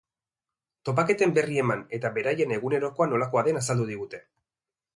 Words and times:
Topaketen 0.89 1.33
berri 1.35 1.59
eman 1.63 1.83
eta 1.99 2.11
beraien 2.17 2.55
egunerokoa 2.57 3.07
nolakoa 3.13 3.47
den 3.49 3.61
azaldu 3.63 3.89
digute. 3.95 4.27